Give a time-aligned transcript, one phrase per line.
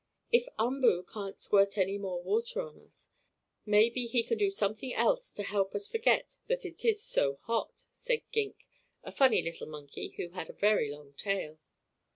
[0.31, 3.09] "If Umboo can't squirt any more water on us,
[3.67, 7.85] maybe he can do something else to help us forget that it is so hot,"
[7.91, 8.65] said Gink,
[9.03, 11.59] a funny little monkey, who had a very long tail.